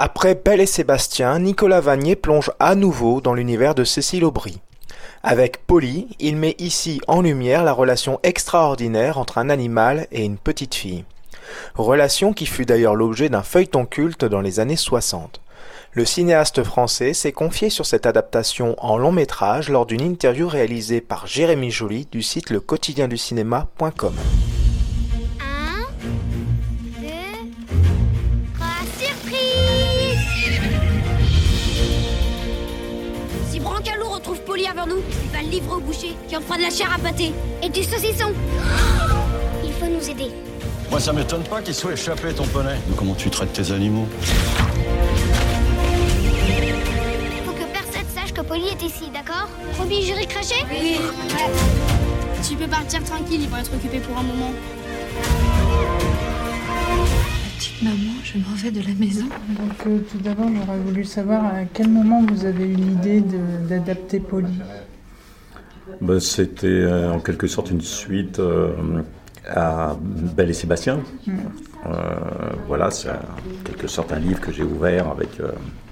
Après 0.00 0.36
Belle 0.36 0.60
et 0.60 0.66
Sébastien, 0.66 1.40
Nicolas 1.40 1.80
Vanier 1.80 2.14
plonge 2.14 2.52
à 2.60 2.76
nouveau 2.76 3.20
dans 3.20 3.34
l'univers 3.34 3.74
de 3.74 3.82
Cécile 3.82 4.24
Aubry. 4.24 4.60
Avec 5.24 5.66
Polly, 5.66 6.06
il 6.20 6.36
met 6.36 6.54
ici 6.60 7.00
en 7.08 7.20
lumière 7.20 7.64
la 7.64 7.72
relation 7.72 8.20
extraordinaire 8.22 9.18
entre 9.18 9.38
un 9.38 9.50
animal 9.50 10.06
et 10.12 10.24
une 10.24 10.38
petite 10.38 10.76
fille. 10.76 11.04
Relation 11.74 12.32
qui 12.32 12.46
fut 12.46 12.64
d'ailleurs 12.64 12.94
l'objet 12.94 13.28
d'un 13.28 13.42
feuilleton 13.42 13.86
culte 13.86 14.24
dans 14.24 14.40
les 14.40 14.60
années 14.60 14.76
60. 14.76 15.40
Le 15.90 16.04
cinéaste 16.04 16.62
français 16.62 17.12
s'est 17.12 17.32
confié 17.32 17.68
sur 17.68 17.84
cette 17.84 18.06
adaptation 18.06 18.76
en 18.78 18.98
long 18.98 19.10
métrage 19.10 19.68
lors 19.68 19.84
d'une 19.84 20.02
interview 20.02 20.46
réalisée 20.46 21.00
par 21.00 21.26
Jérémy 21.26 21.72
Joly 21.72 22.06
du 22.12 22.22
site 22.22 22.50
lequotidienducinéma.com. 22.50 24.14
nous. 34.88 35.02
Il 35.24 35.30
va 35.30 35.42
le 35.42 35.48
livrer 35.48 35.74
au 35.76 35.80
boucher, 35.80 36.16
qui 36.28 36.36
en 36.36 36.40
fera 36.40 36.56
de 36.56 36.62
la 36.62 36.70
chair 36.70 36.92
à 36.92 36.98
pâté. 36.98 37.32
Et 37.62 37.68
du 37.68 37.82
saucisson. 37.82 38.32
Il 39.64 39.72
faut 39.72 39.86
nous 39.86 40.10
aider. 40.10 40.32
Moi, 40.90 41.00
ça 41.00 41.12
m'étonne 41.12 41.42
pas 41.44 41.60
qu'il 41.60 41.74
soit 41.74 41.92
échappé, 41.92 42.32
ton 42.32 42.46
poney. 42.46 42.78
comment 42.96 43.14
tu 43.14 43.28
traites 43.30 43.52
tes 43.52 43.72
animaux 43.72 44.08
Faut 47.44 47.52
que 47.52 47.64
personne 47.72 48.08
sache 48.14 48.32
que 48.32 48.40
Polly 48.40 48.68
est 48.68 48.82
ici, 48.82 49.10
d'accord? 49.12 49.48
Promis, 49.74 50.02
j'irai 50.02 50.26
cracher 50.26 50.64
Oui. 50.70 50.98
Tu 52.48 52.56
peux 52.56 52.68
partir 52.68 53.02
tranquille, 53.04 53.42
ils 53.42 53.48
vont 53.48 53.58
être 53.58 53.74
occupés 53.74 53.98
pour 53.98 54.16
un 54.16 54.22
moment. 54.22 54.52
Maman, 57.82 57.94
je 58.24 58.38
m'en 58.38 58.56
vais 58.56 58.70
de 58.72 58.80
la 58.80 58.94
maison. 58.94 59.26
Donc 59.26 59.86
euh, 59.86 59.98
tout 60.10 60.18
d'abord, 60.18 60.48
j'aurais 60.48 60.78
voulu 60.78 61.04
savoir 61.04 61.44
à 61.46 61.64
quel 61.72 61.88
moment 61.88 62.24
vous 62.26 62.44
avez 62.44 62.64
eu 62.64 62.74
l'idée 62.74 63.22
d'adapter 63.68 64.18
Polly. 64.18 64.52
Ben, 66.00 66.18
C'était 66.18 66.66
euh, 66.66 67.12
en 67.12 67.20
quelque 67.20 67.46
sorte 67.46 67.70
une 67.70 67.80
suite 67.80 68.40
euh, 68.40 68.72
à 69.48 69.96
Belle 70.00 70.50
et 70.50 70.54
Sébastien. 70.54 71.00
Mm. 71.26 71.32
voilà, 72.66 72.90
c'est 72.90 73.10
en 73.10 73.64
quelque 73.64 73.86
sorte 73.86 74.12
un 74.12 74.18
livre 74.18 74.40
que 74.40 74.50
j'ai 74.52 74.64
ouvert 74.64 75.08
avec 75.08 75.40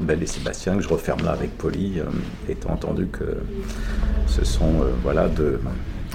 Belle 0.01 0.23
et 0.23 0.27
Sébastien, 0.27 0.77
que 0.77 0.83
je 0.83 0.89
referme 0.89 1.25
là 1.25 1.31
avec 1.31 1.57
Polly, 1.57 2.01
étant 2.49 2.71
entendu 2.71 3.07
que 3.07 3.39
ce 4.27 4.45
sont 4.45 4.85
voilà, 5.03 5.29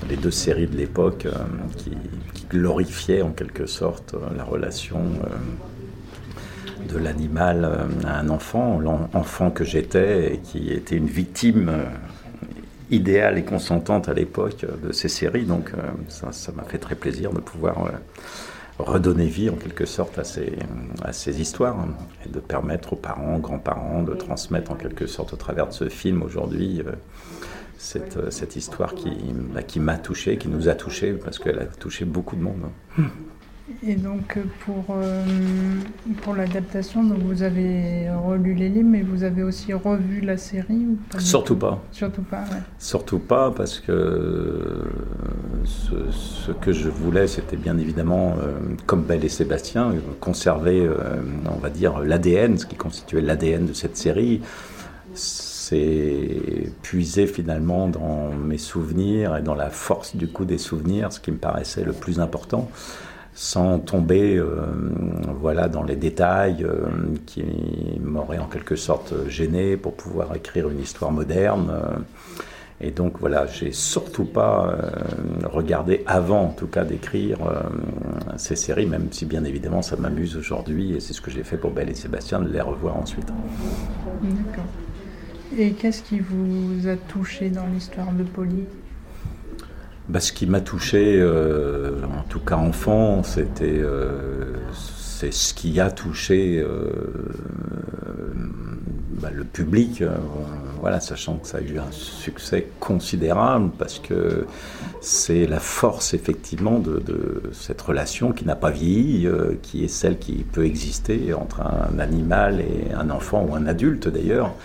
les 0.10 0.16
deux 0.16 0.32
séries 0.32 0.68
de 0.68 0.78
l'époque 0.78 1.28
qui, 1.78 1.92
glorifiait 2.50 3.22
en 3.22 3.32
quelque 3.32 3.66
sorte 3.66 4.14
euh, 4.14 4.18
la 4.36 4.44
relation 4.44 5.00
euh, 5.00 6.92
de 6.92 6.98
l'animal 6.98 7.64
euh, 7.64 7.86
à 8.06 8.20
un 8.20 8.28
enfant, 8.28 8.78
l'enfant 8.78 9.52
que 9.52 9.64
j'étais 9.64 10.34
et 10.34 10.38
qui 10.40 10.70
était 10.70 10.98
une 10.98 11.08
victime 11.08 11.72
idéale 12.90 13.38
et 13.38 13.44
consentante 13.44 14.10
à 14.10 14.14
l'époque 14.14 14.66
de 14.84 14.92
ces 14.92 15.08
séries. 15.08 15.46
Donc 15.46 15.72
ça 16.10 16.52
m'a 16.52 16.64
fait 16.64 16.78
très 16.78 16.96
plaisir 16.96 17.32
de 17.32 17.40
pouvoir 17.40 17.88
redonner 18.82 19.26
vie 19.26 19.50
en 19.50 19.56
quelque 19.56 19.86
sorte 19.86 20.20
à 20.20 20.24
ces, 20.24 21.42
histoires 21.42 21.78
et 22.26 22.30
de 22.30 22.40
permettre 22.40 22.94
aux 22.94 22.98
parents, 22.98 23.38
grands-parents 23.40 24.04
de 24.04 24.14
transmettre 24.14 24.72
en 24.72 24.76
quelque 24.76 25.08
sorte 25.08 25.34
au 25.34 25.38
travers 25.38 25.68
de 25.68 25.74
ce 25.74 25.90
film 25.90 26.24
aujourd'hui 26.24 26.82
euh, 26.86 26.92
cette 27.82 28.56
histoire 28.56 28.96
qui, 28.96 29.10
bah, 29.54 29.64
qui 29.64 29.80
m'a 29.80 29.98
touché, 29.98 30.38
qui 30.38 30.48
nous 30.48 30.70
a 30.70 30.76
touché, 30.76 31.14
parce 31.14 31.40
qu'elle 31.40 31.60
a 31.60 31.66
touché 31.66 32.06
beaucoup 32.06 32.36
de 32.36 32.42
monde. 32.42 32.62
Et 33.88 33.96
donc 33.96 34.38
pour, 34.66 34.86
euh, 34.92 35.24
pour 36.22 36.36
l'adaptation, 36.36 37.04
vous 37.04 37.42
avez 37.42 38.10
relu 38.10 38.54
les 38.54 38.70
livres, 38.70 38.90
mais 38.90 39.02
vous 39.02 39.24
avez 39.24 39.44
aussi 39.44 39.74
revu 39.74 40.22
la 40.22 40.38
série 40.38 40.88
Surtout 41.18 41.56
pas. 41.56 41.82
Surtout 41.92 42.22
pas, 42.24 42.44
Surtout 42.80 43.20
pas, 43.20 43.52
parce 43.52 43.80
que 43.80 44.84
ce, 45.64 46.52
que 46.52 46.74
je 46.74 46.90
voulais, 46.90 47.28
c'était 47.28 47.56
bien 47.56 47.78
évidemment, 47.78 48.36
euh, 48.42 48.60
comme 48.86 49.04
Belle 49.04 49.24
et 49.24 49.30
Sébastien, 49.30 49.94
conserver, 50.20 50.90
on 51.50 51.60
va 51.60 51.70
dire, 51.70 52.00
l'ADN, 52.00 52.58
ce 52.58 52.66
qui 52.66 52.76
constituait 52.76 53.22
l'ADN 53.22 53.66
de 53.68 53.74
cette 53.74 53.96
série 53.96 54.42
c'est 55.14 55.51
puiser 56.82 57.28
finalement 57.28 57.88
dans 57.88 58.32
mes 58.32 58.58
souvenirs 58.58 59.36
et 59.38 59.42
dans 59.42 59.56
la 59.56 59.70
force 59.70 60.16
du 60.16 60.28
coup 60.28 60.46
des 60.46 60.58
souvenirs, 60.58 61.12
ce 61.14 61.20
qui 61.20 61.32
me 61.32 61.38
paraissait 61.38 61.84
le 61.84 61.94
plus 61.94 62.20
important, 62.20 62.70
sans 63.34 63.80
tomber 63.80 64.36
euh, 64.36 64.66
voilà, 65.40 65.68
dans 65.68 65.84
les 65.84 65.96
détails 65.96 66.64
euh, 66.64 66.88
qui 67.26 67.44
m'auraient 68.02 68.40
en 68.40 68.48
quelque 68.48 68.76
sorte 68.76 69.14
gêné 69.28 69.78
pour 69.78 69.96
pouvoir 69.96 70.36
écrire 70.36 70.70
une 70.70 70.80
histoire 70.80 71.12
moderne. 71.12 71.72
Euh. 71.72 71.98
et 72.82 72.92
donc 72.92 73.20
voilà, 73.20 73.48
j'ai 73.48 73.72
surtout 73.72 74.26
pas 74.26 74.76
regardé 75.46 76.04
avant 76.08 76.46
en 76.46 76.52
tout 76.52 76.68
cas 76.68 76.84
d'écrire 76.84 77.38
ces 78.38 78.56
séries, 78.56 78.88
même 78.88 79.08
si 79.12 79.26
bien 79.26 79.44
évidemment 79.44 79.82
ça 79.82 79.96
m'amuse 79.96 80.36
aujourd'hui 80.36 80.96
et 80.96 81.00
c'est 81.00 81.14
ce 81.14 81.22
que 81.22 81.32
j'ai 81.32 81.44
fait 81.44 81.58
pour 81.58 81.72
Belle 81.72 81.90
et 81.90 81.96
Sébastien 81.96 82.40
de 82.40 82.50
les 82.50 82.62
revoir 82.62 82.98
ensuite. 82.98 83.30
Et 85.58 85.72
qu'est-ce 85.74 86.02
qui 86.02 86.20
vous 86.20 86.88
a 86.88 86.96
touché 86.96 87.50
dans 87.50 87.68
l'histoire 87.68 88.14
de 88.14 88.24
Polly 88.24 88.64
bah, 90.08 90.22
Ce 90.22 90.32
qui 90.32 90.46
m'a 90.46 90.62
touché, 90.62 91.20
euh, 91.20 92.04
en 92.06 92.24
tout 92.30 92.40
cas 92.40 92.56
enfant, 92.56 93.22
c'était 93.24 93.66
euh, 93.66 94.54
c'est 94.74 95.34
ce 95.34 95.54
qui 95.54 95.82
a 95.82 95.92
touché 95.92 96.64
euh, 96.66 96.90
bah, 99.22 99.30
le 99.30 99.44
public, 99.44 100.04
voilà, 100.80 101.02
sachant 101.02 101.36
que 101.36 101.48
ça 101.48 101.58
a 101.58 101.62
eu 101.62 101.78
un 101.78 101.92
succès 101.92 102.68
considérable, 102.80 103.72
parce 103.78 104.00
que 104.00 104.46
c'est 105.02 105.48
la 105.48 105.60
force 105.60 106.14
effectivement 106.14 106.80
de, 106.80 107.00
de, 107.00 107.44
cette 107.52 107.82
relation 107.82 108.32
qui 108.32 108.46
n'a 108.46 108.56
pas 108.56 108.72
vieilli, 108.72 109.28
qui 109.62 109.84
est 109.84 109.90
celle 109.90 110.18
qui 110.18 110.46
peut 110.50 110.66
exister 110.66 111.34
entre 111.34 111.60
un 111.62 112.00
animal 112.00 112.62
et 112.62 112.94
un 112.94 113.10
enfant 113.10 113.46
ou 113.48 113.54
un 113.54 113.68
adulte 113.68 114.08
d'ailleurs. 114.08 114.56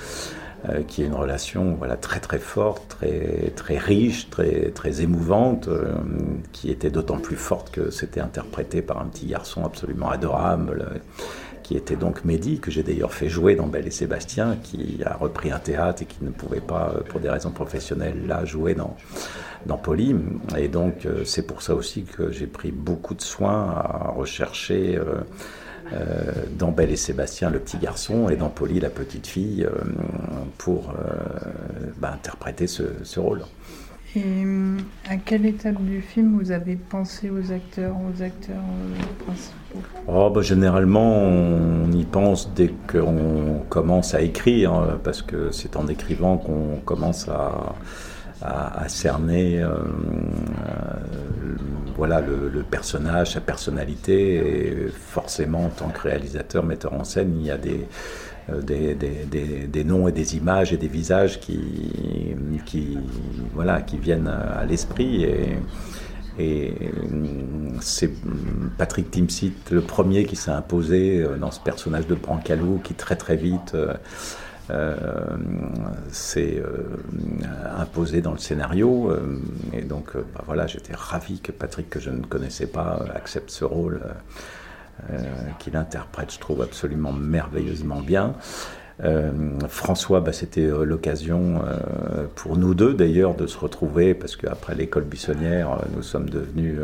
Euh, 0.69 0.83
qui 0.83 1.03
est 1.03 1.07
une 1.07 1.15
relation 1.15 1.75
voilà, 1.75 1.97
très 1.97 2.19
très 2.19 2.41
forte, 2.41 2.89
très, 2.89 3.53
très 3.55 3.79
riche, 3.79 4.31
très, 4.31 4.71
très 4.71 5.01
émouvante, 5.01 5.69
euh, 5.69 5.93
qui 6.53 6.71
était 6.71 6.91
d'autant 6.91 7.19
plus 7.19 7.37
forte 7.37 7.71
que 7.71 7.91
c'était 7.91 8.21
interprété 8.21 8.83
par 8.83 9.01
un 9.01 9.05
petit 9.05 9.27
garçon 9.27 9.65
absolument 9.65 10.09
adorable, 10.09 11.01
qui 11.63 11.77
était 11.77 11.95
donc 11.95 12.25
Mehdi, 12.25 12.59
que 12.59 12.73
j'ai 12.73 12.83
d'ailleurs 12.83 13.13
fait 13.13 13.29
jouer 13.29 13.55
dans 13.55 13.67
Belle 13.67 13.87
et 13.87 13.93
Sébastien, 13.93 14.57
qui 14.61 14.99
a 15.05 15.15
repris 15.15 15.53
un 15.53 15.61
théâtre 15.61 16.03
et 16.03 16.07
qui 16.07 16.25
ne 16.25 16.31
pouvait 16.31 16.61
pas, 16.61 16.95
euh, 16.97 17.01
pour 17.03 17.21
des 17.21 17.31
raisons 17.31 17.53
professionnelles, 17.53 18.27
là 18.27 18.45
jouer 18.45 18.75
dans, 18.75 18.97
dans 19.67 19.79
Poly. 19.79 20.17
Et 20.59 20.67
donc 20.67 21.07
c'est 21.25 21.47
pour 21.47 21.63
ça 21.63 21.77
aussi 21.77 22.03
que 22.05 22.33
j'ai 22.33 22.49
pris 22.49 22.73
beaucoup 22.73 23.15
de 23.15 23.23
soin 23.23 23.71
à 23.71 24.13
rechercher... 24.17 24.99
Euh, 25.93 26.33
dans 26.59 26.71
Belle 26.71 26.91
et 26.91 26.97
Sébastien, 26.97 27.51
le 27.51 27.59
petit 27.59 27.79
garçon, 27.79 28.29
et 28.29 28.37
dans 28.37 28.49
Polly, 28.49 28.81
la 28.81 28.91
petite 28.91 29.27
fille, 29.27 29.65
euh, 29.65 29.71
pour 30.59 30.91
euh, 30.91 30.95
bah, 31.99 32.13
interpréter 32.13 32.67
ce, 32.67 33.21
rôle. 33.21 33.43
Et 34.15 34.45
à 35.11 35.17
quelle 35.17 35.45
étape 35.45 35.81
du 35.83 36.01
film 36.01 36.39
vous 36.41 36.51
avez 36.51 36.77
pensé 36.77 37.29
aux 37.29 37.53
acteurs, 37.53 37.95
aux 37.97 38.23
acteurs 38.23 38.63
principaux? 39.27 39.83
Oh, 40.09 40.31
bah, 40.31 40.41
Généralement, 40.41 41.19
on 41.19 41.93
y 41.93 42.05
pense 42.05 42.53
dès 42.55 42.73
qu'on 42.91 43.63
commence 43.69 44.15
à 44.15 44.23
écrire, 44.23 44.99
parce 45.05 45.23
que 45.23 45.51
c'est 45.51 45.77
en 45.77 45.87
écrivant 45.87 46.39
qu'on 46.39 46.81
commence 46.85 47.29
à, 47.29 47.75
à, 48.43 48.89
cerner 48.89 49.63
euh, 49.63 49.71
voilà, 51.97 52.21
le, 52.21 52.63
personnage, 52.63 53.33
sa 53.33 53.41
personnalité. 53.41 54.35
Et 54.35 54.89
forcément, 54.89 55.67
en 55.67 55.71
tant 55.71 55.89
que 55.89 56.03
réalisateur, 56.03 56.65
metteur 56.65 56.93
en 56.93 57.05
scène, 57.05 57.37
il 57.39 57.47
y 57.47 57.51
a 57.51 57.59
des, 57.59 57.87
euh, 58.51 58.61
des, 58.63 58.95
des, 58.95 59.85
noms 59.85 60.07
et 60.09 60.13
des 60.13 60.37
images 60.37 60.73
et 60.73 60.77
des 60.77 60.89
visages 60.89 61.41
qui, 61.41 62.37
qui, 62.65 62.99
voilà, 63.55 63.83
qui 63.83 63.99
viennent 63.99 64.29
à 64.29 64.65
l'esprit. 64.65 65.25
Et, 65.25 65.59
c'est 67.81 68.11
Patrick 68.77 69.11
Timsit, 69.11 69.55
le 69.71 69.81
premier 69.81 70.25
qui 70.25 70.37
s'est 70.37 70.51
imposé 70.51 71.23
euh, 71.23 71.37
dans 71.37 71.51
ce 71.51 71.61
personnage 71.61 72.07
de 72.07 72.15
Brancalou, 72.15 72.79
qui 72.85 72.95
très 72.95 73.17
très 73.17 73.37
vite 73.37 73.73
euh, 73.75 73.95
c'est 76.11 76.59
euh, 76.59 76.97
imposé 77.79 78.21
dans 78.21 78.33
le 78.33 78.39
scénario. 78.39 79.11
Euh, 79.11 79.39
et 79.73 79.83
donc, 79.83 80.17
bah, 80.17 80.43
voilà, 80.45 80.67
j'étais 80.67 80.95
ravi 80.95 81.41
que 81.41 81.53
Patrick, 81.53 81.89
que 81.91 82.01
je 82.01 82.11
ne 82.11 82.25
connaissais 82.25 82.67
pas, 82.67 83.05
accepte 83.15 83.51
ce 83.51 83.65
rôle 83.65 84.01
qu'il 85.59 85.77
interprète, 85.77 86.33
je 86.33 86.39
trouve, 86.39 86.63
absolument 86.63 87.13
merveilleusement 87.13 88.01
bien. 88.01 88.35
François, 89.69 90.21
bah, 90.21 90.33
c'était 90.33 90.67
l'occasion 90.67 91.61
pour 92.35 92.57
nous 92.57 92.75
deux 92.75 92.95
d'ailleurs 92.95 93.35
de 93.35 93.47
se 93.47 93.59
retrouver 93.59 94.15
parce 94.15 94.37
qu'après 94.37 94.75
l'école 94.75 95.05
buissonnière, 95.05 95.79
nous 95.95 96.03
sommes 96.03 96.31
devenus 96.31 96.79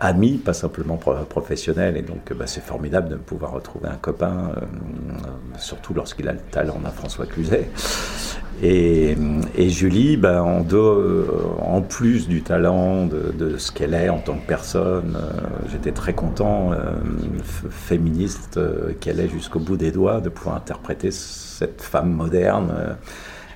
amis, 0.00 0.38
pas 0.38 0.54
simplement 0.54 0.96
professionnels. 0.96 1.96
Et 1.96 2.02
donc, 2.02 2.32
bah, 2.32 2.46
c'est 2.46 2.62
formidable 2.62 3.10
de 3.10 3.16
pouvoir 3.16 3.52
retrouver 3.52 3.88
un 3.88 3.96
copain 3.96 4.52
surtout 5.58 5.92
lorsqu'il 5.92 6.28
a 6.28 6.32
le 6.32 6.40
talent 6.50 6.78
d'un 6.78 6.90
François 6.90 7.26
Cluzet. 7.26 7.68
Et, 8.62 9.16
Julie, 9.68 10.16
ben, 10.16 10.40
en, 10.42 10.66
en, 11.60 11.82
plus 11.82 12.28
du 12.28 12.42
talent 12.42 13.06
de, 13.06 13.56
ce 13.56 13.70
qu'elle 13.70 13.94
est 13.94 14.08
en 14.08 14.18
tant 14.18 14.34
que 14.34 14.46
personne, 14.46 15.16
j'étais 15.70 15.92
très 15.92 16.14
content, 16.14 16.72
féministe 17.70 18.58
qu'elle 19.00 19.20
est 19.20 19.28
jusqu'au 19.28 19.60
bout 19.60 19.76
des 19.76 19.92
doigts, 19.92 20.20
de 20.20 20.28
pouvoir 20.28 20.56
interpréter 20.56 21.10
cette 21.10 21.82
femme 21.82 22.10
moderne 22.10 22.96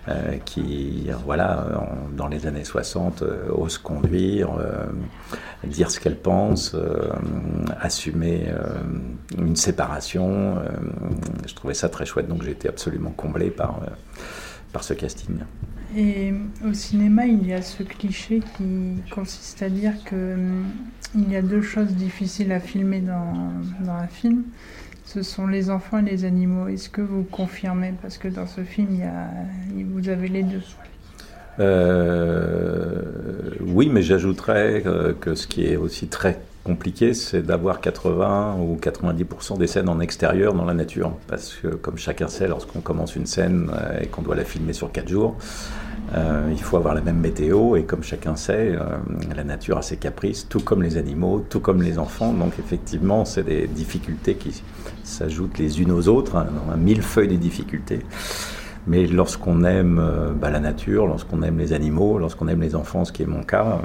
euh, 0.09 0.39
qui, 0.45 1.09
voilà, 1.25 1.65
dans 2.17 2.27
les 2.27 2.49
années 2.49 2.65
60, 2.65 3.23
euh, 3.23 3.49
ose 3.53 3.79
conduire, 3.79 4.51
euh, 4.59 4.87
dire 5.63 5.93
ce 5.93 6.01
qu'elle 6.01 6.17
pense, 6.17 6.75
assumer 7.81 8.49
une 9.39 9.55
séparation. 9.55 10.57
je 11.47 11.55
trouvais 11.55 11.75
ça 11.75 11.89
très 11.89 12.05
chouette, 12.05 12.27
donc 12.27 12.45
été 12.49 12.69
absolument 12.69 13.11
comblé 13.11 13.51
par, 13.51 13.79
par 14.73 14.85
ce 14.85 14.95
casting. 14.95 15.39
Et 15.97 16.33
au 16.67 16.73
cinéma, 16.73 17.27
il 17.27 17.47
y 17.47 17.53
a 17.53 17.61
ce 17.61 17.83
cliché 17.83 18.41
qui 18.57 19.11
consiste 19.11 19.63
à 19.63 19.69
dire 19.69 19.93
qu'il 20.05 20.65
il 21.15 21.31
y 21.31 21.37
a 21.37 21.43
deux 21.43 21.61
choses 21.61 21.93
difficiles 21.93 22.51
à 22.53 22.61
filmer 22.61 23.01
dans, 23.01 23.53
dans 23.85 23.93
un 23.93 24.07
film 24.07 24.45
ce 25.13 25.23
sont 25.23 25.47
les 25.47 25.69
enfants 25.69 25.99
et 25.99 26.11
les 26.11 26.25
animaux. 26.25 26.69
Est-ce 26.69 26.89
que 26.89 27.03
vous 27.03 27.25
confirmez? 27.25 27.93
Parce 28.01 28.17
que 28.19 28.29
dans 28.29 28.47
ce 28.47 28.63
film, 28.63 28.89
il 28.93 29.01
y 29.01 29.03
a, 29.03 29.29
vous 29.85 30.09
avez 30.09 30.29
les 30.29 30.43
deux. 30.43 30.63
Euh, 31.61 33.03
oui, 33.61 33.89
mais 33.91 34.03
j'ajouterais 34.03 34.83
que, 35.21 35.35
ce 35.35 35.47
qui 35.47 35.67
est 35.67 35.77
aussi 35.77 36.09
très 36.09 36.41
compliqué, 36.65 37.13
c'est 37.15 37.43
d'avoir 37.43 37.81
80 37.81 38.57
ou 38.61 38.79
90% 38.81 39.59
des 39.59 39.67
scènes 39.67 39.89
en 39.89 40.01
extérieur 40.01 40.55
dans 40.55 40.65
la 40.65 40.75
nature. 40.75 41.13
Parce 41.27 41.55
que, 41.55 41.69
comme 41.69 41.99
chacun 41.99 42.29
sait, 42.29 42.49
lorsqu'on 42.49 42.81
commence 42.81 43.17
une 43.17 43.27
scène 43.27 43.71
euh, 43.73 44.01
et 44.01 44.07
qu'on 44.07 44.23
doit 44.23 44.37
la 44.37 44.45
filmer 44.45 44.73
sur 44.73 44.91
4 44.93 45.09
jours, 45.09 45.37
euh, 46.15 46.49
il 46.51 46.61
faut 46.61 46.77
avoir 46.77 46.95
la 46.95 47.01
même 47.01 47.19
météo 47.19 47.77
et 47.77 47.85
comme 47.85 48.03
chacun 48.03 48.37
sait, 48.37 48.75
euh, 48.77 48.85
la 49.35 49.45
nature 49.45 49.79
a 49.79 49.83
ses 49.83 49.97
caprices, 49.97 50.47
tout 50.49 50.61
comme 50.61 50.83
les 50.83 50.97
animaux, 50.99 51.45
tout 51.49 51.61
comme 51.61 51.83
les 51.83 51.99
enfants. 51.99 52.33
Donc 52.33 52.59
effectivement, 52.59 53.25
c'est 53.25 53.45
des 53.45 53.67
difficultés 53.67 54.35
qui 54.35 54.63
s'ajoutent 55.05 55.59
les 55.59 55.81
unes 55.81 55.91
aux 55.91 56.09
autres, 56.09 56.37
hein, 56.37 56.47
un 56.73 56.77
millefeuille 56.77 57.29
des 57.29 57.39
difficultés. 57.39 58.01
Mais 58.87 59.07
lorsqu'on 59.07 59.65
aime 59.65 59.99
euh, 60.01 60.33
bah, 60.33 60.51
la 60.51 60.61
nature, 60.61 61.07
lorsqu'on 61.07 61.43
aime 61.43 61.59
les 61.59 61.73
animaux, 61.73 62.19
lorsqu'on 62.19 62.49
aime 62.49 62.61
les 62.61 62.75
enfants, 62.75 63.05
ce 63.05 63.13
qui 63.13 63.23
est 63.23 63.27
mon 63.27 63.43
cas, 63.43 63.81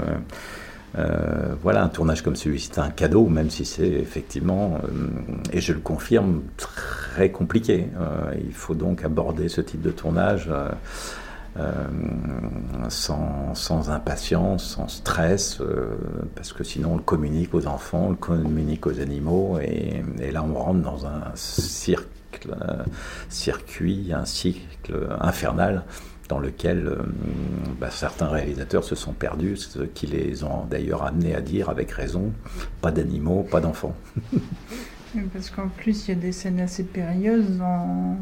voilà, 1.61 1.83
un 1.83 1.89
tournage 1.89 2.23
comme 2.23 2.35
celui-ci, 2.35 2.71
c'est 2.73 2.81
un 2.81 2.89
cadeau, 2.89 3.27
même 3.27 3.51
si 3.51 3.65
c'est 3.65 3.88
effectivement, 3.88 4.79
et 5.53 5.61
je 5.61 5.73
le 5.73 5.79
confirme, 5.79 6.41
très 6.57 7.29
compliqué. 7.29 7.85
il 8.44 8.53
faut 8.53 8.73
donc 8.73 9.03
aborder 9.05 9.47
ce 9.47 9.61
type 9.61 9.81
de 9.81 9.91
tournage 9.91 10.49
euh, 11.59 11.73
sans, 12.89 13.89
impatience, 13.89 14.75
sans 14.75 14.88
stress, 14.88 15.59
euh, 15.59 15.97
parce 16.35 16.53
que 16.53 16.63
sinon 16.63 16.93
on 16.93 16.97
le 16.97 17.01
communique 17.01 17.53
aux 17.55 17.65
enfants, 17.65 18.05
on 18.07 18.09
le 18.11 18.15
communique 18.15 18.85
aux 18.85 19.00
animaux, 19.00 19.57
et, 19.59 20.03
là 20.31 20.43
on 20.43 20.53
rentre 20.53 20.81
dans 20.81 21.07
un 21.07 21.23
cercle, 21.33 22.05
circuit, 23.29 24.12
un 24.13 24.25
cycle 24.25 25.07
infernal 25.19 25.83
dans 26.27 26.39
lequel 26.39 26.88
euh, 26.88 26.97
bah, 27.79 27.89
certains 27.89 28.27
réalisateurs 28.27 28.83
se 28.83 28.95
sont 28.95 29.13
perdus, 29.13 29.57
ce 29.57 29.79
qui 29.79 30.07
les 30.07 30.44
ont 30.44 30.65
d'ailleurs 30.69 31.03
amenés 31.03 31.35
à 31.35 31.41
dire 31.41 31.69
avec 31.69 31.91
raison, 31.91 32.31
pas 32.81 32.91
d'animaux, 32.91 33.44
pas 33.44 33.62
d'enfants. 33.62 33.95
Parce 35.33 35.50
qu'en 35.50 35.69
plus, 35.69 36.07
il 36.07 36.09
y 36.09 36.18
a 36.18 36.19
des 36.19 36.31
scènes 36.31 36.59
assez 36.59 36.83
périlleuses 36.83 37.57
dans, 37.57 38.18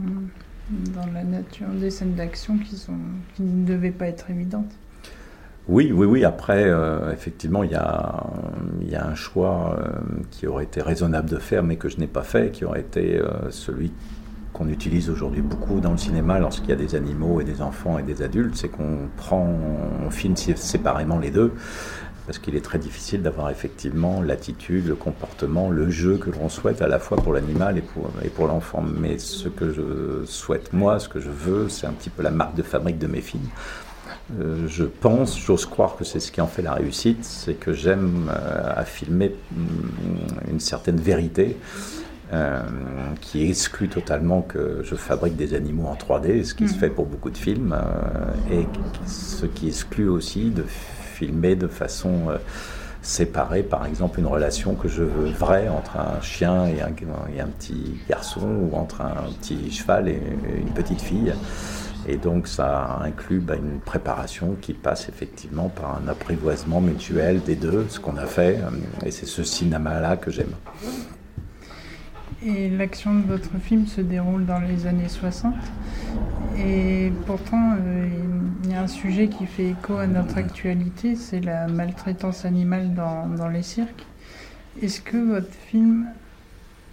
la 1.14 1.24
nature, 1.24 1.68
des 1.68 1.90
scènes 1.90 2.16
d'action 2.16 2.58
qui 2.58 3.42
ne 3.42 3.66
devaient 3.66 3.92
pas 3.92 4.08
être 4.08 4.30
évidentes. 4.30 4.72
Oui, 5.68 5.92
oui, 5.92 6.06
oui. 6.06 6.24
Après, 6.24 6.64
euh, 6.66 7.12
effectivement, 7.12 7.64
il 7.64 7.72
y 7.72 7.76
a, 7.76 8.24
un 8.94 9.16
choix 9.16 9.78
euh, 9.80 9.88
qui 10.30 10.46
aurait 10.46 10.66
été 10.66 10.82
raisonnable 10.82 11.30
de 11.30 11.38
faire, 11.38 11.64
mais 11.64 11.76
que 11.76 11.90
je 11.90 11.98
n'ai 11.98 12.08
pas 12.08 12.24
fait, 12.24 12.52
qui 12.52 12.66
aurait 12.66 12.82
été 12.82 13.18
euh, 13.18 13.50
celui 13.50 13.92
qu'on 14.54 14.70
utilise 14.70 15.10
aujourd'hui 15.10 15.42
beaucoup 15.42 15.82
dans 15.82 15.92
le 15.92 15.98
cinéma 15.98 16.40
lorsqu'il 16.40 16.70
y 16.70 16.74
a 16.74 16.78
des 16.78 16.96
animaux 16.96 17.42
et 17.42 17.44
des 17.44 17.62
enfants 17.62 17.98
et 17.98 18.04
des 18.04 18.22
adultes, 18.22 18.56
c'est 18.56 18.70
qu'on 18.70 19.10
prend, 19.18 19.54
on 20.06 20.10
filme 20.12 20.36
séparément 20.38 21.20
les 21.20 21.32
deux 21.32 21.52
parce 22.26 22.40
qu'il 22.40 22.56
est 22.56 22.64
très 22.64 22.80
difficile 22.80 23.22
d'avoir 23.22 23.50
effectivement 23.50 24.22
l'attitude, 24.22 24.88
le 24.88 24.96
comportement, 24.96 25.70
le 25.70 25.90
jeu 25.90 26.18
que 26.18 26.32
l'on 26.32 26.48
souhaite 26.48 26.82
à 26.82 26.88
la 26.88 27.00
fois 27.00 27.18
pour 27.18 27.34
l'animal 27.34 27.78
et 27.78 27.82
pour, 27.82 28.10
et 28.24 28.30
pour 28.30 28.48
l'enfant. 28.48 28.82
Mais 28.82 29.18
ce 29.18 29.50
que 29.50 29.72
je 29.72 30.26
souhaite 30.26 30.74
moi, 30.74 31.00
ce 31.00 31.10
que 31.10 31.20
je 31.20 31.30
veux, 31.30 31.70
c'est 31.70 31.86
un 31.86 31.92
petit 31.92 32.10
peu 32.10 32.24
la 32.24 32.32
marque 32.32 32.56
de 32.56 32.64
fabrique 32.64 32.98
de 32.98 33.08
mes 33.08 33.22
films. 33.22 33.50
Euh, 34.34 34.68
je 34.68 34.84
pense, 34.84 35.40
j'ose 35.40 35.66
croire 35.66 35.96
que 35.96 36.04
c'est 36.04 36.20
ce 36.20 36.32
qui 36.32 36.42
en 36.42 36.48
fait 36.48 36.64
la 36.64 36.74
réussite, 36.74 37.24
c'est 37.24 37.54
que 37.54 37.74
j'aime 37.74 38.30
euh, 38.30 38.74
à 38.76 38.84
filmer 38.84 39.36
mm, 39.52 40.52
une 40.52 40.60
certaine 40.60 40.98
vérité. 40.98 41.58
Euh, 42.34 42.64
qui 43.22 43.48
exclut 43.48 43.88
totalement 43.88 44.42
que 44.42 44.82
je 44.84 44.96
fabrique 44.96 45.36
des 45.36 45.54
animaux 45.54 45.86
en 45.86 45.94
3D, 45.94 46.44
ce 46.44 46.56
qui 46.56 46.68
se 46.68 46.74
mm. 46.74 46.78
fait 46.80 46.90
pour 46.90 47.06
beaucoup 47.06 47.30
de 47.30 47.38
films, 47.38 47.78
et 48.52 48.66
ce 49.06 49.46
qui 49.46 49.68
exclut 49.68 50.10
aussi 50.10 50.50
de 50.50 50.64
filmer 51.16 51.56
de 51.56 51.68
façon 51.68 52.30
euh, 52.30 52.38
séparée, 53.02 53.64
par 53.64 53.86
exemple, 53.86 54.20
une 54.20 54.26
relation 54.26 54.74
que 54.74 54.88
je 54.88 55.04
veux 55.04 55.30
vraie 55.30 55.70
entre 55.70 55.98
un 55.98 56.20
chien 56.22 56.66
et 56.66 56.82
un, 56.82 56.90
et 57.36 57.40
un 57.40 57.48
petit 57.48 58.00
garçon, 58.10 58.42
ou 58.42 58.76
entre 58.76 59.02
un 59.02 59.32
petit 59.40 59.72
cheval 59.72 60.10
et 60.10 60.20
une 60.58 60.74
petite 60.74 61.02
fille. 61.02 61.34
Et 62.08 62.18
donc 62.18 62.48
ça 62.48 63.00
inclut 63.02 63.40
bah, 63.40 63.56
une 63.56 63.80
préparation 63.80 64.56
qui 64.62 64.74
passe 64.74 65.10
effectivement 65.10 65.70
par 65.70 66.00
un 66.02 66.08
apprivoisement 66.08 66.80
mutuel 66.80 67.42
des 67.42 67.56
deux, 67.56 67.88
ce 67.90 68.00
qu'on 68.00 68.18
a 68.18 68.26
fait. 68.26 68.58
Euh, 68.58 68.70
et 69.06 69.12
c'est 69.12 69.26
ce 69.26 69.44
cinéma-là 69.44 70.18
que 70.18 70.30
j'aime. 70.30 70.54
Et 72.46 72.70
l'action 72.70 73.16
de 73.16 73.26
votre 73.26 73.58
film 73.60 73.88
se 73.88 74.02
déroule 74.02 74.46
dans 74.46 74.60
les 74.60 74.86
années 74.86 75.10
60. 75.10 75.56
Et 76.60 77.12
pourtant, 77.26 77.76
euh, 77.80 78.08
il 78.64 78.72
y 78.72 78.76
a 78.76 78.82
un 78.82 78.88
sujet 78.88 79.28
qui 79.28 79.48
fait 79.48 79.70
écho 79.70 79.98
à 79.98 80.06
notre 80.06 80.38
actualité, 80.38 81.16
c'est 81.16 81.42
la 81.42 81.68
maltraitance 81.68 82.46
animale 82.46 82.94
dans, 82.94 83.48
les 83.48 83.64
cirques. 83.64 84.06
Est-ce 84.82 85.02
que 85.02 85.18
votre 85.18 85.52
film, 85.52 86.06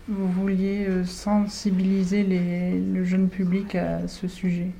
vous 0.08 0.28
vouliez 0.32 0.86
euh, 0.88 1.04
sensibiliser 1.04 2.24
le 2.24 3.04
jeune 3.04 3.28
public 3.28 3.74
à 3.74 4.08
ce 4.08 4.28
sujet? 4.28 4.70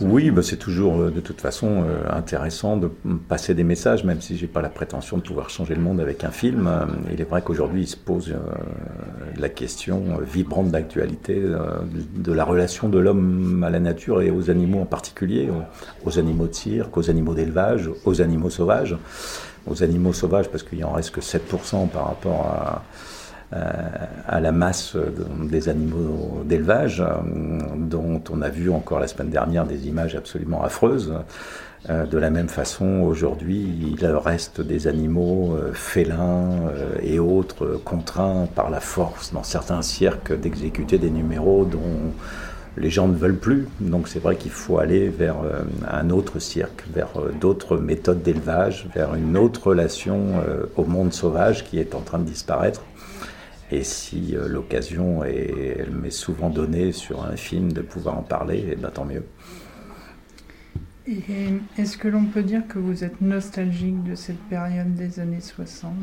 Oui, 0.00 0.30
bah, 0.30 0.42
c'est 0.42 0.56
toujours 0.56 1.00
euh, 1.00 1.10
de 1.10 1.20
toute 1.20 1.40
façon 1.40 1.84
euh, 1.84 2.04
intéressant 2.10 2.76
de 2.76 2.90
passer 3.28 3.54
des 3.54 3.64
messages, 3.64 4.04
même 4.04 4.20
si 4.20 4.36
j'ai 4.36 4.46
pas 4.46 4.62
la 4.62 4.68
prétention 4.68 5.18
de 5.18 5.22
pouvoir 5.22 5.50
changer 5.50 5.74
le 5.74 5.80
monde 5.80 6.00
avec 6.00 6.24
un 6.24 6.30
film. 6.30 6.66
Euh, 6.66 6.86
il 7.12 7.20
est 7.20 7.24
vrai 7.24 7.42
qu'aujourd'hui, 7.42 7.82
il 7.82 7.86
se 7.86 7.96
pose 7.96 8.34
la 9.36 9.48
question 9.48 10.18
vibrante 10.22 10.70
d'actualité 10.70 11.42
de 11.42 12.32
la 12.32 12.44
relation 12.44 12.88
de 12.88 12.98
l'homme 12.98 13.64
à 13.64 13.70
la 13.70 13.80
nature 13.80 14.22
et 14.22 14.30
aux 14.30 14.50
animaux 14.50 14.80
en 14.80 14.86
particulier, 14.86 15.50
aux 16.04 16.18
animaux 16.18 16.46
de 16.46 16.54
cirque, 16.54 16.96
aux 16.96 17.10
animaux 17.10 17.34
d'élevage, 17.34 17.90
aux 18.04 18.22
animaux 18.22 18.50
sauvages. 18.50 18.96
Aux 19.68 19.84
animaux 19.84 20.12
sauvages, 20.12 20.48
parce 20.48 20.64
qu'il 20.64 20.84
en 20.84 20.90
reste 20.90 21.12
que 21.12 21.20
7% 21.20 21.88
par 21.88 22.06
rapport 22.06 22.46
à 22.46 22.82
à 23.52 24.40
la 24.40 24.52
masse 24.52 24.96
des 25.44 25.68
animaux 25.68 26.42
d'élevage, 26.44 27.04
dont 27.76 28.22
on 28.30 28.40
a 28.40 28.48
vu 28.48 28.70
encore 28.70 29.00
la 29.00 29.08
semaine 29.08 29.30
dernière 29.30 29.66
des 29.66 29.88
images 29.88 30.14
absolument 30.14 30.62
affreuses. 30.62 31.12
Euh, 31.90 32.06
de 32.06 32.16
la 32.16 32.30
même 32.30 32.48
façon, 32.48 33.00
aujourd'hui, 33.00 33.66
il 33.98 34.06
reste 34.06 34.60
des 34.60 34.86
animaux 34.86 35.56
euh, 35.56 35.72
félins 35.72 36.50
euh, 36.68 36.94
et 37.02 37.18
autres 37.18 37.80
contraints 37.84 38.46
par 38.54 38.70
la 38.70 38.78
force 38.78 39.32
dans 39.32 39.42
certains 39.42 39.82
cirques 39.82 40.32
d'exécuter 40.38 40.98
des 40.98 41.10
numéros 41.10 41.64
dont 41.64 42.12
les 42.76 42.88
gens 42.88 43.08
ne 43.08 43.16
veulent 43.16 43.38
plus. 43.38 43.66
Donc 43.80 44.06
c'est 44.06 44.20
vrai 44.20 44.36
qu'il 44.36 44.52
faut 44.52 44.78
aller 44.78 45.08
vers 45.08 45.36
un 45.90 46.08
autre 46.08 46.38
cirque, 46.38 46.84
vers 46.90 47.10
d'autres 47.38 47.76
méthodes 47.76 48.22
d'élevage, 48.22 48.88
vers 48.94 49.14
une 49.14 49.36
autre 49.36 49.66
relation 49.66 50.42
au 50.78 50.84
monde 50.84 51.12
sauvage 51.12 51.66
qui 51.66 51.78
est 51.78 51.94
en 51.94 52.00
train 52.00 52.18
de 52.18 52.24
disparaître. 52.24 52.80
Et 53.72 53.84
si 53.84 54.36
euh, 54.36 54.48
l'occasion 54.48 55.24
est, 55.24 55.78
elle 55.78 55.92
m'est 55.92 56.10
souvent 56.10 56.50
donnée 56.50 56.92
sur 56.92 57.24
un 57.24 57.36
film 57.36 57.72
de 57.72 57.80
pouvoir 57.80 58.18
en 58.18 58.22
parler, 58.22 58.66
eh 58.70 58.76
ben, 58.76 58.90
tant 58.90 59.06
mieux. 59.06 59.24
est-ce 61.78 61.96
que 61.96 62.06
l'on 62.06 62.26
peut 62.26 62.42
dire 62.42 62.68
que 62.68 62.78
vous 62.78 63.02
êtes 63.02 63.22
nostalgique 63.22 64.04
de 64.04 64.14
cette 64.14 64.40
période 64.50 64.94
des 64.94 65.18
années 65.20 65.40
60 65.40 65.94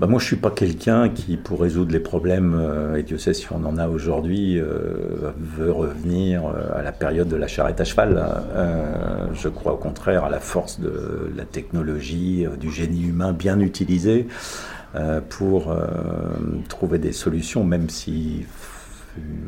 bah 0.00 0.08
moi, 0.08 0.18
je 0.18 0.24
suis 0.24 0.36
pas 0.36 0.50
quelqu'un 0.50 1.10
qui, 1.10 1.36
pour 1.36 1.60
résoudre 1.60 1.92
les 1.92 2.00
problèmes, 2.00 2.56
euh, 2.58 2.96
et 2.96 3.04
Dieu 3.04 3.18
sait 3.18 3.34
si 3.34 3.46
on 3.52 3.64
en 3.64 3.76
a 3.76 3.86
aujourd'hui, 3.86 4.58
euh, 4.58 5.30
veut 5.38 5.70
revenir 5.70 6.42
à 6.74 6.82
la 6.82 6.90
période 6.90 7.28
de 7.28 7.36
la 7.36 7.46
charrette 7.46 7.80
à 7.80 7.84
cheval. 7.84 8.20
je 9.32 9.48
crois 9.48 9.74
au 9.74 9.76
contraire 9.76 10.24
à 10.24 10.30
la 10.30 10.40
force 10.40 10.80
de 10.80 11.30
la 11.36 11.44
technologie, 11.44 12.46
du 12.58 12.72
génie 12.72 13.04
humain 13.04 13.32
bien 13.32 13.60
utilisé. 13.60 14.26
Euh, 14.94 15.22
pour 15.26 15.72
euh, 15.72 15.86
trouver 16.68 16.98
des 16.98 17.12
solutions, 17.12 17.64
même 17.64 17.88
si 17.88 18.44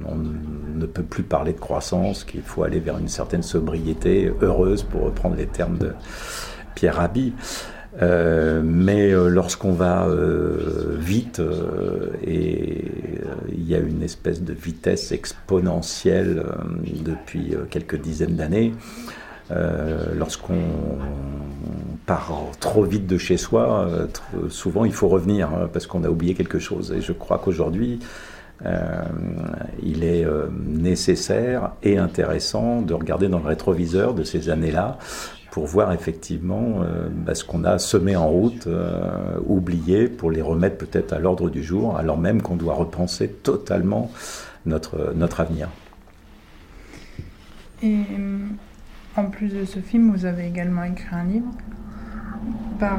on 0.06 0.14
ne 0.14 0.86
peut 0.86 1.02
plus 1.02 1.22
parler 1.22 1.52
de 1.52 1.60
croissance, 1.60 2.24
qu'il 2.24 2.40
faut 2.40 2.62
aller 2.62 2.80
vers 2.80 2.96
une 2.96 3.08
certaine 3.08 3.42
sobriété 3.42 4.32
heureuse, 4.40 4.84
pour 4.84 5.02
reprendre 5.02 5.36
les 5.36 5.46
termes 5.46 5.76
de 5.76 5.92
Pierre 6.74 6.96
Rabhi. 6.96 7.34
Euh, 8.00 8.62
mais 8.64 9.10
lorsqu'on 9.10 9.72
va 9.72 10.08
vite 10.98 11.42
et 12.26 12.84
il 13.52 13.68
y 13.68 13.74
a 13.74 13.78
une 13.78 14.02
espèce 14.02 14.42
de 14.42 14.52
vitesse 14.54 15.12
exponentielle 15.12 16.42
depuis 17.04 17.54
quelques 17.70 18.00
dizaines 18.00 18.36
d'années, 18.36 18.72
lorsqu'on 19.50 20.62
part 22.06 22.32
trop 22.60 22.84
vite 22.84 23.06
de 23.06 23.18
chez 23.18 23.36
soi, 23.36 23.88
souvent 24.48 24.84
il 24.84 24.92
faut 24.92 25.08
revenir 25.08 25.48
hein, 25.48 25.68
parce 25.72 25.86
qu'on 25.86 26.04
a 26.04 26.08
oublié 26.08 26.34
quelque 26.34 26.58
chose. 26.58 26.92
Et 26.96 27.00
je 27.00 27.12
crois 27.12 27.38
qu'aujourd'hui, 27.38 27.98
il 29.82 30.04
est 30.04 30.26
nécessaire 30.66 31.72
et 31.82 31.98
intéressant 31.98 32.82
de 32.82 32.94
regarder 32.94 33.28
dans 33.28 33.38
le 33.38 33.46
rétroviseur 33.46 34.14
de 34.14 34.24
ces 34.24 34.48
années-là 34.48 34.98
pour 35.54 35.66
voir 35.66 35.92
effectivement 35.92 36.82
euh, 36.82 37.06
bah, 37.08 37.36
ce 37.36 37.44
qu'on 37.44 37.62
a 37.62 37.78
semé 37.78 38.16
en 38.16 38.28
route, 38.28 38.66
euh, 38.66 39.38
oublié, 39.46 40.08
pour 40.08 40.32
les 40.32 40.42
remettre 40.42 40.76
peut-être 40.78 41.12
à 41.12 41.20
l'ordre 41.20 41.48
du 41.48 41.62
jour, 41.62 41.96
alors 41.96 42.18
même 42.18 42.42
qu'on 42.42 42.56
doit 42.56 42.74
repenser 42.74 43.28
totalement 43.28 44.10
notre, 44.66 45.12
notre 45.14 45.38
avenir. 45.38 45.68
Et 47.84 47.98
euh, 48.18 48.46
en 49.16 49.26
plus 49.26 49.48
de 49.48 49.64
ce 49.64 49.78
film, 49.78 50.12
vous 50.14 50.24
avez 50.26 50.46
également 50.46 50.84
écrit 50.84 51.14
un 51.14 51.24
livre. 51.24 51.50
Par 52.78 52.98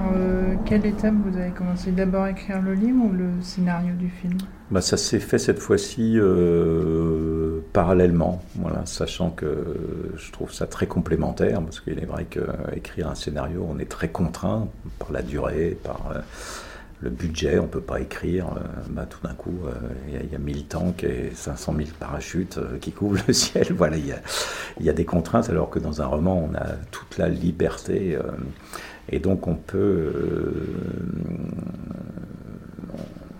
quelle 0.65 0.85
étape 0.85 1.13
vous 1.13 1.37
avez 1.37 1.51
commencé? 1.51 1.91
D'abord 1.91 2.27
écrire 2.27 2.61
le 2.61 2.73
livre 2.73 3.03
ou 3.05 3.11
le 3.11 3.29
scénario 3.41 3.93
du 3.93 4.09
film? 4.09 4.37
Bah, 4.71 4.81
Ça 4.81 4.97
s'est 4.97 5.19
fait 5.19 5.37
cette 5.37 5.59
fois-ci 5.59 6.17
parallèlement, 7.75 8.41
voilà, 8.55 8.85
sachant 8.85 9.31
que 9.31 9.75
je 10.15 10.31
trouve 10.31 10.53
ça 10.53 10.65
très 10.65 10.87
complémentaire, 10.87 11.61
parce 11.61 11.81
qu'il 11.81 11.99
est 11.99 12.05
vrai 12.05 12.25
qu'écrire 12.25 13.09
un 13.09 13.15
scénario, 13.15 13.67
on 13.69 13.77
est 13.79 13.89
très 13.89 14.07
contraint 14.07 14.69
par 14.97 15.11
la 15.11 15.21
durée, 15.21 15.77
par 15.83 16.11
euh, 16.15 16.19
le 17.01 17.09
budget, 17.09 17.59
on 17.59 17.63
ne 17.63 17.67
peut 17.67 17.81
pas 17.81 17.99
écrire, 17.99 18.47
euh, 18.57 18.61
bah, 18.89 19.05
tout 19.09 19.19
d'un 19.25 19.33
coup, 19.33 19.59
euh, 19.65 19.71
il 20.07 20.31
y, 20.31 20.35
a 20.35 20.39
1000 20.39 20.65
tanks 20.65 21.03
et 21.03 21.31
500 21.33 21.75
000 21.77 21.89
parachutes 21.99 22.59
qui 22.81 22.91
couvrent 22.91 23.21
le 23.27 23.33
ciel, 23.33 23.67
voilà, 23.73 23.97
il 23.97 24.05
y, 24.85 24.89
a, 24.89 24.93
des 24.93 25.05
contraintes, 25.05 25.49
alors 25.49 25.69
que 25.69 25.79
dans 25.79 26.01
un 26.01 26.05
roman, 26.05 26.49
on 26.49 26.55
a 26.55 26.73
toute 26.91 27.17
la 27.17 27.29
liberté, 27.29 28.17
et 29.09 29.19
donc 29.19 29.47
on 29.47 29.55
peut, 29.55 30.53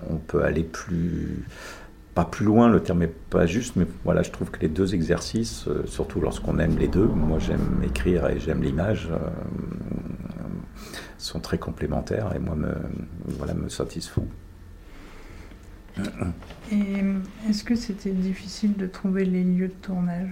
on 0.10 0.18
peut 0.18 0.44
aller 0.44 0.64
plus 0.64 1.46
pas 2.16 2.24
plus 2.24 2.46
loin, 2.46 2.70
le 2.70 2.80
terme 2.80 3.00
n'est 3.00 3.08
pas 3.08 3.46
juste, 3.46 3.76
mais 3.76 3.86
voilà, 4.06 4.24
je 4.24 4.32
trouve 4.32 4.50
que 4.50 4.62
les 4.62 4.70
deux 4.70 4.96
exercices, 4.96 5.68
euh, 5.68 5.84
surtout 5.86 6.22
lorsqu'on 6.22 6.58
aime 6.60 6.78
les 6.80 6.88
deux, 6.88 7.06
moi 7.06 7.40
j'aime 7.40 7.82
écrire 7.84 8.28
et 8.30 8.40
j'aime 8.40 8.64
l'image, 8.64 9.10
euh, 9.12 9.18
sont 11.18 11.40
très 11.40 11.58
complémentaires 11.58 12.34
et 12.36 12.40
moi 12.40 12.56
me, 12.56 12.74
voilà, 13.26 13.54
me 13.54 13.70
satisfont. 13.70 14.28
Et 16.72 17.04
est-ce 17.48 17.64
que 17.64 17.76
c'était 17.76 18.12
difficile 18.12 18.76
de 18.76 18.86
trouver 18.86 19.24
les 19.24 19.44
lieux 19.44 19.70
de 19.70 19.74
tournage? 19.74 20.30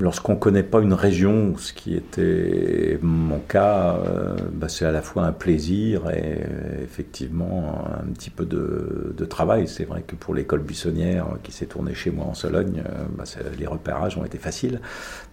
Lorsqu'on 0.00 0.32
ne 0.32 0.38
connaît 0.38 0.62
pas 0.62 0.80
une 0.80 0.94
région, 0.94 1.56
ce 1.56 1.72
qui 1.72 1.94
était 1.94 2.98
mon 3.02 3.38
cas, 3.38 3.96
euh, 3.96 4.36
bah, 4.52 4.68
c'est 4.68 4.84
à 4.84 4.92
la 4.92 5.02
fois 5.02 5.24
un 5.24 5.32
plaisir 5.32 6.10
et 6.10 6.40
effectivement 6.82 7.84
un 8.00 8.12
petit 8.12 8.30
peu 8.30 8.44
de, 8.44 9.24
travail. 9.24 9.68
C'est 9.68 9.84
vrai 9.84 10.02
que 10.02 10.16
pour 10.16 10.34
l'école 10.34 10.60
buissonnière 10.60 11.26
qui 11.44 11.52
s'est 11.52 11.66
tournée 11.66 11.94
chez 11.94 12.10
moi 12.10 12.26
en 12.26 12.34
Sologne, 12.34 12.82
euh, 12.84 13.04
bah, 13.16 13.24
les 13.58 13.66
repérages 13.66 14.18
ont 14.18 14.24
été 14.24 14.36
faciles, 14.36 14.80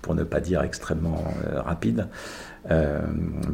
pour 0.01 0.13
ne 0.13 0.23
pas 0.23 0.39
dire 0.39 0.61
extrêmement 0.61 1.23
euh, 1.47 1.61
rapides. 1.61 2.07
Euh, 2.71 3.01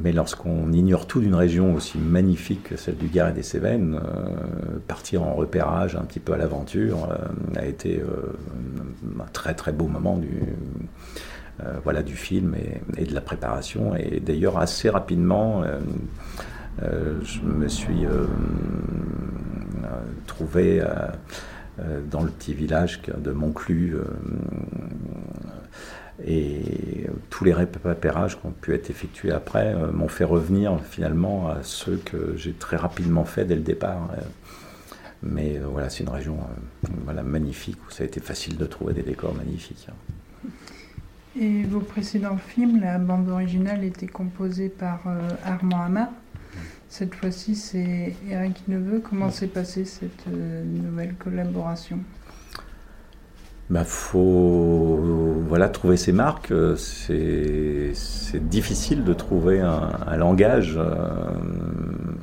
mais 0.04 0.12
lorsqu'on 0.12 0.72
ignore 0.74 1.08
tout 1.08 1.22
d'une 1.22 1.36
région 1.36 1.74
aussi 1.74 1.98
magnifique 1.98 2.64
que 2.64 2.78
celle 2.78 2.98
du 2.98 3.08
Gard 3.08 3.30
et 3.30 3.34
des 3.34 3.44
Cévennes, 3.44 4.00
euh, 4.04 4.80
partir 4.88 5.24
en 5.24 5.34
repérage 5.34 5.96
un 5.96 6.04
petit 6.04 6.20
peu 6.20 6.34
à 6.34 6.38
l'aventure 6.38 7.10
euh, 7.10 7.60
a 7.60 7.66
été 7.66 8.02
un 9.20 9.26
très 9.32 9.54
très 9.54 9.72
beau 9.72 9.88
moment 9.88 10.18
du, 10.18 10.42
voilà, 11.84 12.04
du 12.04 12.16
film 12.16 12.56
et, 12.98 13.06
de 13.06 13.14
la 13.14 13.22
préparation. 13.22 13.96
Et 13.96 14.20
d'ailleurs, 14.20 14.58
assez 14.58 14.90
rapidement, 14.90 15.64
je 16.82 17.42
me 17.42 17.68
suis 17.68 18.06
trouvé 20.28 20.84
dans 22.12 22.24
le 22.24 22.30
petit 22.30 22.54
village 22.54 23.02
de 23.18 23.32
Montclus 23.32 23.96
et 26.24 27.08
tous 27.30 27.44
les 27.44 27.54
repérages 27.54 28.40
qui 28.40 28.46
ont 28.46 28.52
pu 28.52 28.74
être 28.74 28.90
effectués 28.90 29.32
après 29.32 29.74
euh, 29.74 29.92
m'ont 29.92 30.08
fait 30.08 30.24
revenir 30.24 30.80
finalement 30.90 31.50
à 31.50 31.64
ceux 31.64 31.98
que 31.98 32.36
j'ai 32.38 32.54
très 32.54 32.78
rapidement 32.78 33.26
fait 33.26 33.44
dès 33.46 33.56
le 33.56 33.62
départ. 33.62 34.10
Euh, 34.18 34.22
mais 35.24 35.58
euh, 35.58 35.66
voilà, 35.66 35.90
c'est 35.90 36.04
une 36.04 36.10
région 36.10 36.38
voilà, 37.04 37.24
magnifique 37.24 37.78
où 37.88 37.92
ça 37.92 38.04
a 38.04 38.06
été 38.06 38.22
facile 38.22 38.58
de 38.58 38.66
trouver 38.66 38.94
des 38.94 39.04
décors 39.04 39.34
magnifiques. 39.34 39.88
Et 41.38 41.64
vos 41.64 41.82
précédents 41.82 42.38
films, 42.38 42.80
la 42.80 42.98
bande 42.98 43.28
originale 43.28 43.84
était 43.84 44.08
composée 44.08 44.70
par 44.70 45.02
Armand 45.44 45.82
Hamar. 45.82 46.08
Cette 46.88 47.14
fois-ci, 47.14 47.56
c'est 47.56 48.16
Eric 48.30 48.70
Neveu. 48.70 49.02
Comment 49.02 49.30
s'est 49.30 49.48
passée 49.48 49.84
cette 49.84 50.28
nouvelle 50.28 51.16
collaboration? 51.16 52.00
Bah, 53.70 53.84
faut 53.84 54.98
voilà, 55.48 55.70
trouver 55.70 55.98
ses 55.98 56.12
marques. 56.12 56.52
Euh, 56.52 56.76
c'est 56.76 58.48
difficile 58.48 59.04
de 59.04 59.14
trouver 59.14 59.60
un, 59.60 60.18
langage 60.18 60.76
euh, 60.78 60.96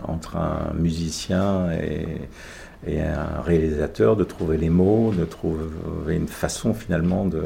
entre 0.02 0.36
un 0.36 0.72
musicien 0.74 1.70
et, 1.72 3.00
un 3.00 3.40
réalisateur, 3.40 4.16
de 4.16 4.24
trouver 4.24 4.56
les 4.56 4.70
mots, 4.70 5.12
de 5.16 5.24
trouver 5.24 6.16
une 6.16 6.26
façon 6.26 6.74
finalement 6.74 7.26
de, 7.26 7.44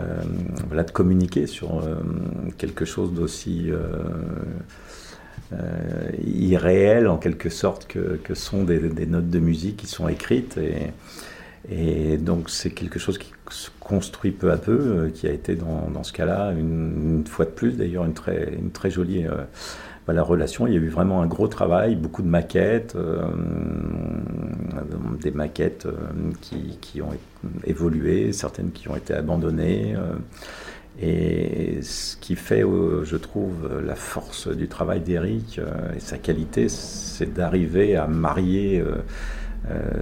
euh, 0.00 0.82
communiquer 0.92 1.48
sur 1.48 1.82
quelque 2.56 2.84
chose 2.84 3.12
d'aussi 3.12 3.72
irréel 6.24 7.08
en 7.08 7.16
quelque 7.16 7.48
sorte 7.48 7.88
que, 7.88 8.34
sont 8.34 8.62
des, 8.62 9.06
notes 9.06 9.28
de 9.28 9.40
musique 9.40 9.78
qui 9.78 9.86
sont 9.88 10.06
écrites. 10.06 10.56
Et 11.70 12.16
donc 12.16 12.48
c'est 12.48 12.70
quelque 12.70 12.98
chose 12.98 13.18
qui 13.18 13.32
se 13.50 13.70
construit 13.80 14.30
peu 14.30 14.50
à 14.50 14.56
peu, 14.56 14.72
euh, 14.72 15.10
qui 15.10 15.26
a 15.26 15.32
été 15.32 15.54
dans, 15.54 16.02
ce 16.02 16.12
cas-là, 16.12 16.52
une, 16.52 17.24
fois 17.26 17.44
de 17.44 17.50
plus 17.50 17.76
d'ailleurs, 17.76 18.04
une 18.04 18.14
très, 18.14 18.90
jolie 18.90 19.26
euh, 19.26 19.44
relation. 20.22 20.66
Il 20.66 20.72
y 20.72 20.76
a 20.76 20.80
eu 20.80 20.88
vraiment 20.88 21.20
un 21.20 21.26
gros 21.26 21.48
travail, 21.48 21.94
beaucoup 21.94 22.22
de 22.22 22.28
maquettes, 22.28 22.96
euh, 22.96 23.22
des 25.20 25.30
maquettes 25.30 25.86
qui, 26.40 26.78
qui, 26.80 27.02
ont 27.02 27.10
évolué, 27.64 28.32
certaines 28.32 28.70
qui 28.72 28.88
ont 28.88 28.96
été 28.96 29.12
abandonnées. 29.12 29.94
et 31.02 31.82
ce 31.82 32.16
qui 32.16 32.36
fait, 32.36 32.62
je 32.62 33.16
trouve, 33.16 33.68
la 33.84 33.94
force 33.94 34.48
du 34.48 34.68
travail 34.68 35.00
d'Eric 35.00 35.60
et 35.94 36.00
sa 36.00 36.16
qualité, 36.16 36.70
c'est 36.70 37.34
d'arriver 37.34 37.96
à 37.96 38.06
marier 38.06 38.80
euh, 38.80 39.02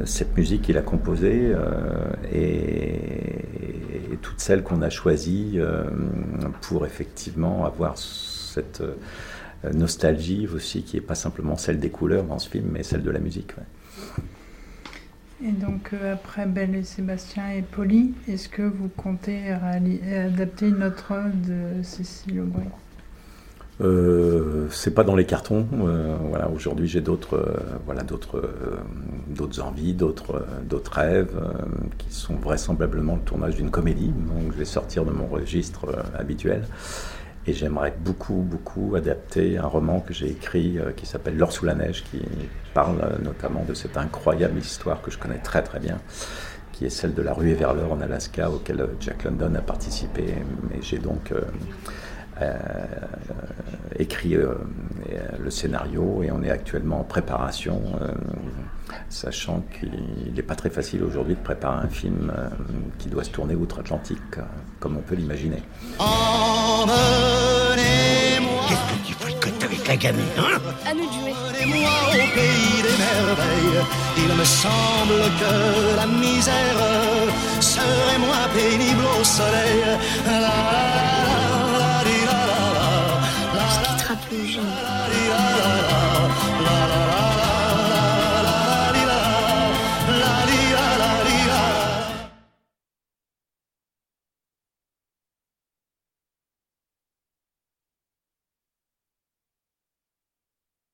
cette 0.05 0.37
musique 0.37 0.63
qu'il 0.63 0.79
a 0.79 0.83
composée 0.83 1.53
euh, 1.55 2.11
et, 2.33 4.19
toutes 4.23 4.41
celles 4.41 4.63
qu'on 4.63 4.83
a 4.83 4.91
choisies 4.91 5.55
euh, 5.57 5.85
pour 6.63 6.87
effectivement 6.87 7.67
avoir 7.67 7.99
cette 7.99 8.83
nostalgie 9.75 10.49
aussi 10.49 10.83
qui 10.83 10.97
n'est 10.97 11.03
pas 11.03 11.15
simplement 11.15 11.57
celle 11.57 11.79
des 11.79 11.91
couleurs 11.91 12.25
dans 12.25 12.39
ce 12.39 12.49
film, 12.49 12.69
mais 12.73 12.83
celle 12.83 13.03
de 13.03 13.11
la 13.11 13.19
musique. 13.19 13.53
Et 15.45 15.53
donc 15.53 15.93
après 15.93 16.47
Belle 16.47 16.75
et 16.75 16.83
Sébastien 16.83 17.51
et 17.51 17.63
Polly, 17.63 18.15
est-ce 18.27 18.49
que 18.49 18.63
vous 18.63 18.89
comptez 18.89 19.51
adapter 19.51 20.69
une 20.69 20.83
autre 20.83 21.13
œuvre 21.13 21.35
de 21.47 21.83
Cécile 21.83 22.41
Aubry? 22.41 22.65
Euh, 23.83 24.69
c'est 24.71 24.95
pas 24.95 25.05
dans 25.05 25.15
les 25.15 25.27
cartons. 25.27 25.67
Euh, 25.75 26.17
voilà, 26.29 26.49
aujourd'hui 26.49 26.89
j'ai 26.89 27.01
d'autres, 27.01 27.37
euh, 27.37 27.79
voilà, 27.85 28.03
d'autres, 28.03 28.39
euh, 28.39 28.79
d'autres 29.29 29.61
envies, 29.61 29.93
d'autres, 29.93 30.47
d'autres 30.65 30.93
rêves 30.93 31.39
qui 31.99 32.13
sont 32.13 32.37
vraisemblablement 32.37 33.17
le 33.17 33.23
tournage 33.23 33.57
d'une 33.57 33.71
comédie. 33.71 34.09
Donc 34.09 34.53
je 34.53 34.59
vais 34.59 34.65
sortir 34.65 35.05
de 35.05 35.11
mon 35.11 35.27
registre 35.27 35.87
habituel. 36.19 36.65
Et 37.49 37.53
j'aimerais 37.53 37.95
beaucoup, 38.05 38.43
beaucoup 38.43 38.97
adapter 38.97 39.57
un 39.57 39.67
roman 39.67 40.01
que 40.01 40.13
j'ai 40.13 40.29
écrit 40.29 40.79
qui 40.97 41.07
s'appelle 41.07 41.37
L'or 41.37 41.53
sous 41.53 41.65
la 41.65 41.77
neige, 41.77 42.03
qui 42.11 42.21
parle 42.75 42.99
notamment 43.23 43.63
de 43.63 43.73
cette 43.73 43.97
incroyable 43.97 44.59
histoire 44.59 45.01
que 45.01 45.13
je 45.13 45.19
connais 45.19 45.39
très 45.39 45.63
très 45.63 45.79
bien, 45.79 46.01
qui 46.73 46.87
est 46.87 46.91
celle 46.91 47.15
de 47.15 47.23
la 47.23 47.33
ruée 47.33 47.55
vers 47.55 47.73
l'or 47.73 47.93
en 47.93 48.01
Alaska, 48.01 48.51
auquel 48.51 48.85
Jack 48.99 49.23
London 49.23 49.55
a 49.55 49.61
participé. 49.61 50.25
Mais 50.69 50.83
j'ai 50.83 50.99
donc 50.99 51.33
écrit 53.99 54.37
le 54.37 55.51
scénario 55.51 56.23
et 56.23 56.31
on 56.31 56.43
est 56.43 56.51
actuellement 56.51 57.01
en 57.01 57.05
préparation, 57.05 57.81
sachant 59.09 59.63
qu'il 59.79 60.35
n'est 60.35 60.43
pas 60.43 60.55
très 60.55 60.71
facile 60.71 61.03
aujourd'hui 61.03 61.35
de 61.35 61.41
préparer 61.41 61.85
un 61.85 61.89
film 61.89 62.33
qui 62.99 63.09
doit 63.09 63.25
se 63.25 63.31
tourner 63.31 63.55
outre-Atlantique, 63.55 64.39
comme 64.81 64.97
on 64.97 65.03
peut 65.03 65.15
l'imaginer. 65.15 65.63
Qu'est-ce 68.69 68.87
que 68.93 69.07
tu 69.07 69.15
fricotes 69.15 69.65
avec 69.65 69.87
la 69.87 69.97
gamine, 69.97 70.25
hein? 70.39 70.59
À 70.85 70.93
nous 70.93 71.07
de 71.07 71.13
jouer. 71.13 71.33
Emmenez-moi 71.63 71.91
au 72.11 72.27
pays 72.35 72.83
des 72.83 72.97
merveilles. 72.99 73.85
Il 74.19 74.35
me 74.35 74.45
semble 74.45 75.21
que 75.41 75.53
la 75.97 76.07
misère 76.07 76.81
serait 77.61 78.19
moins 78.19 78.49
pénible 78.55 79.05
au 79.21 79.25
soleil. 79.25 79.85
La, 80.27 80.33
la, 80.33 80.49
la. 80.49 81.36